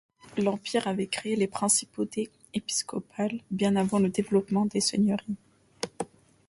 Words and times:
L’Empire 0.35 0.87
avait 0.87 1.05
créé 1.05 1.35
les 1.35 1.45
principautés 1.47 2.31
épiscopales 2.55 3.39
bien 3.51 3.75
avant 3.75 3.99
le 3.99 4.09
développement 4.09 4.65
des 4.65 4.81
seigneuries. 4.81 5.35